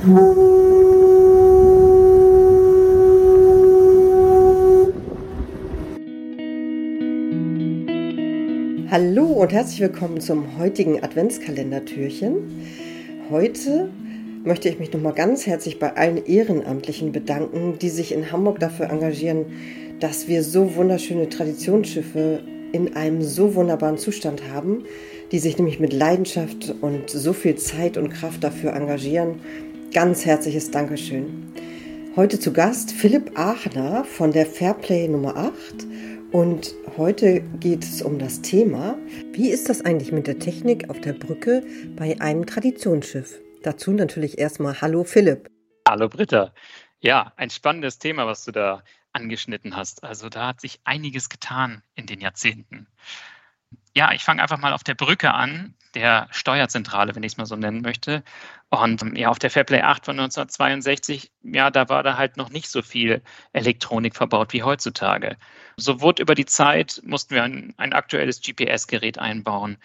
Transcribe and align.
Hallo 0.00 0.44
und 9.26 9.52
herzlich 9.52 9.80
willkommen 9.80 10.20
zum 10.20 10.56
heutigen 10.56 11.02
Adventskalendertürchen. 11.02 12.36
Heute 13.28 13.90
möchte 14.44 14.68
ich 14.68 14.78
mich 14.78 14.92
nochmal 14.92 15.14
ganz 15.14 15.46
herzlich 15.46 15.80
bei 15.80 15.96
allen 15.96 16.24
Ehrenamtlichen 16.24 17.10
bedanken, 17.10 17.80
die 17.80 17.88
sich 17.88 18.12
in 18.12 18.30
Hamburg 18.30 18.60
dafür 18.60 18.90
engagieren, 18.90 19.46
dass 19.98 20.28
wir 20.28 20.44
so 20.44 20.76
wunderschöne 20.76 21.28
Traditionsschiffe 21.28 22.44
in 22.70 22.94
einem 22.94 23.22
so 23.22 23.56
wunderbaren 23.56 23.98
Zustand 23.98 24.42
haben, 24.52 24.84
die 25.32 25.38
sich 25.38 25.58
nämlich 25.58 25.80
mit 25.80 25.92
Leidenschaft 25.92 26.74
und 26.80 27.10
so 27.10 27.32
viel 27.32 27.56
Zeit 27.56 27.96
und 27.96 28.10
Kraft 28.10 28.44
dafür 28.44 28.74
engagieren. 28.74 29.40
Ganz 29.92 30.26
herzliches 30.26 30.70
Dankeschön. 30.70 31.50
Heute 32.14 32.38
zu 32.38 32.52
Gast 32.52 32.92
Philipp 32.92 33.38
Aachner 33.38 34.04
von 34.04 34.32
der 34.32 34.44
Fairplay 34.44 35.08
Nummer 35.08 35.34
8 35.34 35.54
und 36.30 36.74
heute 36.98 37.40
geht 37.58 37.84
es 37.84 38.02
um 38.02 38.18
das 38.18 38.42
Thema, 38.42 38.98
wie 39.32 39.48
ist 39.48 39.70
das 39.70 39.82
eigentlich 39.82 40.12
mit 40.12 40.26
der 40.26 40.38
Technik 40.38 40.90
auf 40.90 41.00
der 41.00 41.14
Brücke 41.14 41.64
bei 41.96 42.20
einem 42.20 42.44
Traditionsschiff? 42.44 43.40
Dazu 43.62 43.92
natürlich 43.92 44.38
erstmal 44.38 44.78
Hallo 44.82 45.04
Philipp. 45.04 45.50
Hallo 45.88 46.10
Britta. 46.10 46.52
Ja, 47.00 47.32
ein 47.36 47.48
spannendes 47.48 47.98
Thema, 47.98 48.26
was 48.26 48.44
du 48.44 48.52
da 48.52 48.82
angeschnitten 49.14 49.74
hast. 49.74 50.04
Also 50.04 50.28
da 50.28 50.48
hat 50.48 50.60
sich 50.60 50.80
einiges 50.84 51.30
getan 51.30 51.82
in 51.94 52.04
den 52.04 52.20
Jahrzehnten. 52.20 52.88
Ja, 53.98 54.12
ich 54.12 54.22
fange 54.22 54.40
einfach 54.40 54.58
mal 54.58 54.72
auf 54.72 54.84
der 54.84 54.94
Brücke 54.94 55.34
an, 55.34 55.74
der 55.94 56.28
Steuerzentrale, 56.30 57.16
wenn 57.16 57.24
ich 57.24 57.32
es 57.32 57.36
mal 57.36 57.46
so 57.46 57.56
nennen 57.56 57.80
möchte. 57.80 58.22
Und 58.70 59.02
ähm, 59.02 59.16
ja, 59.16 59.28
auf 59.28 59.40
der 59.40 59.50
Fairplay 59.50 59.80
8 59.80 60.04
von 60.04 60.20
1962, 60.20 61.32
ja, 61.42 61.68
da 61.72 61.88
war 61.88 62.04
da 62.04 62.16
halt 62.16 62.36
noch 62.36 62.48
nicht 62.50 62.68
so 62.68 62.80
viel 62.80 63.22
Elektronik 63.52 64.14
verbaut 64.14 64.52
wie 64.52 64.62
heutzutage. 64.62 65.36
So 65.76 66.00
wurde 66.00 66.22
über 66.22 66.36
die 66.36 66.46
Zeit, 66.46 67.02
mussten 67.04 67.34
wir 67.34 67.42
ein, 67.42 67.74
ein 67.76 67.92
aktuelles 67.92 68.40
GPS-Gerät 68.40 69.18
einbauen. 69.18 69.78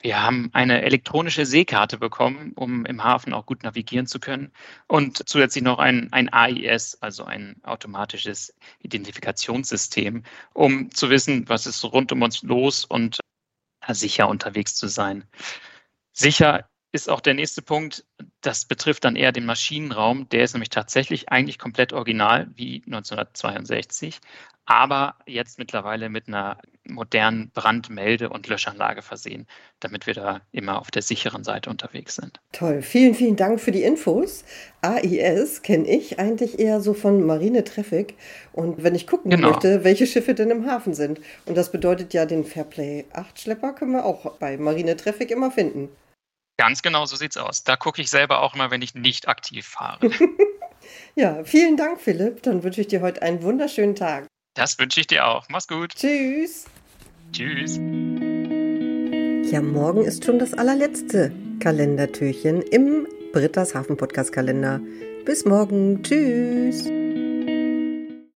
Wir 0.00 0.22
haben 0.22 0.50
eine 0.52 0.82
elektronische 0.82 1.44
Seekarte 1.44 1.98
bekommen, 1.98 2.52
um 2.54 2.86
im 2.86 3.02
Hafen 3.02 3.34
auch 3.34 3.44
gut 3.44 3.64
navigieren 3.64 4.06
zu 4.06 4.20
können. 4.20 4.52
Und 4.86 5.28
zusätzlich 5.28 5.64
noch 5.64 5.80
ein, 5.80 6.12
ein 6.12 6.32
AIS, 6.32 6.96
also 7.00 7.24
ein 7.24 7.56
automatisches 7.64 8.54
Identifikationssystem, 8.78 10.22
um 10.54 10.92
zu 10.92 11.10
wissen, 11.10 11.48
was 11.48 11.66
ist 11.66 11.82
rund 11.82 12.12
um 12.12 12.22
uns 12.22 12.44
los 12.44 12.84
und 12.84 13.18
sicher 13.94 14.28
unterwegs 14.28 14.74
zu 14.74 14.88
sein. 14.88 15.24
Sicher 16.12 16.68
ist 16.92 17.08
auch 17.10 17.20
der 17.20 17.34
nächste 17.34 17.62
Punkt, 17.62 18.04
das 18.40 18.64
betrifft 18.64 19.04
dann 19.04 19.16
eher 19.16 19.32
den 19.32 19.44
Maschinenraum. 19.44 20.28
Der 20.30 20.44
ist 20.44 20.54
nämlich 20.54 20.70
tatsächlich 20.70 21.28
eigentlich 21.28 21.58
komplett 21.58 21.92
original 21.92 22.48
wie 22.54 22.82
1962, 22.86 24.20
aber 24.64 25.16
jetzt 25.26 25.58
mittlerweile 25.58 26.08
mit 26.08 26.28
einer 26.28 26.58
modernen 26.88 27.50
Brandmelde- 27.50 28.30
und 28.30 28.48
Löschanlage 28.48 29.02
versehen, 29.02 29.46
damit 29.80 30.06
wir 30.06 30.14
da 30.14 30.40
immer 30.52 30.80
auf 30.80 30.90
der 30.90 31.02
sicheren 31.02 31.44
Seite 31.44 31.70
unterwegs 31.70 32.16
sind. 32.16 32.40
Toll, 32.52 32.82
vielen, 32.82 33.14
vielen 33.14 33.36
Dank 33.36 33.60
für 33.60 33.72
die 33.72 33.82
Infos. 33.82 34.44
AIS 34.80 35.62
kenne 35.62 35.88
ich 35.88 36.18
eigentlich 36.18 36.58
eher 36.58 36.80
so 36.80 36.94
von 36.94 37.24
Marine 37.24 37.64
Traffic 37.64 38.14
und 38.52 38.82
wenn 38.82 38.94
ich 38.94 39.06
gucken 39.06 39.30
genau. 39.30 39.50
möchte, 39.50 39.84
welche 39.84 40.06
Schiffe 40.06 40.34
denn 40.34 40.50
im 40.50 40.66
Hafen 40.66 40.94
sind. 40.94 41.20
Und 41.46 41.56
das 41.56 41.72
bedeutet 41.72 42.14
ja, 42.14 42.26
den 42.26 42.44
Fairplay 42.44 43.04
8 43.12 43.40
Schlepper 43.40 43.72
können 43.72 43.92
wir 43.92 44.04
auch 44.04 44.36
bei 44.38 44.56
Marine 44.56 44.96
Traffic 44.96 45.30
immer 45.30 45.50
finden. 45.50 45.88
Ganz 46.58 46.82
genau 46.82 47.06
so 47.06 47.16
sieht's 47.16 47.36
aus. 47.36 47.62
Da 47.62 47.76
gucke 47.76 48.02
ich 48.02 48.10
selber 48.10 48.42
auch 48.42 48.54
immer, 48.54 48.70
wenn 48.70 48.82
ich 48.82 48.94
nicht 48.94 49.28
aktiv 49.28 49.66
fahre. 49.66 50.10
ja, 51.14 51.44
vielen 51.44 51.76
Dank, 51.76 52.00
Philipp. 52.00 52.42
Dann 52.42 52.64
wünsche 52.64 52.80
ich 52.80 52.88
dir 52.88 53.00
heute 53.00 53.22
einen 53.22 53.42
wunderschönen 53.42 53.94
Tag. 53.94 54.26
Das 54.54 54.76
wünsche 54.78 55.00
ich 55.00 55.06
dir 55.06 55.26
auch. 55.26 55.46
Mach's 55.48 55.68
gut. 55.68 55.94
Tschüss. 55.94 56.66
Tschüss. 57.32 57.78
Ja, 59.50 59.62
morgen 59.62 60.04
ist 60.04 60.24
schon 60.24 60.38
das 60.38 60.54
allerletzte 60.54 61.32
Kalendertürchen 61.60 62.62
im 62.62 63.06
Britta's 63.32 63.74
Hafen 63.74 63.96
Podcast 63.96 64.32
Kalender. 64.32 64.80
Bis 65.24 65.44
morgen. 65.44 66.02
Tschüss. 66.02 66.88